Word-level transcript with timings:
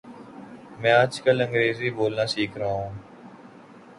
میں 0.79 0.91
آج 0.91 1.21
کل 1.21 1.41
انگریزی 1.41 1.89
بولنا 1.89 2.25
سیکھ 2.25 2.57
رہا 2.57 2.71
ہوں 2.71 2.89